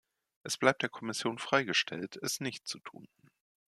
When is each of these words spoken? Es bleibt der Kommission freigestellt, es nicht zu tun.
Es 0.41 0.57
bleibt 0.57 0.81
der 0.81 0.89
Kommission 0.89 1.37
freigestellt, 1.37 2.17
es 2.23 2.39
nicht 2.39 2.65
zu 2.67 2.79
tun. 2.79 3.07